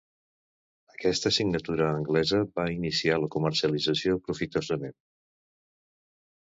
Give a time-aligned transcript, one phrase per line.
[0.93, 5.01] Aquesta signatura anglesa va iniciar la comercialització profitosament.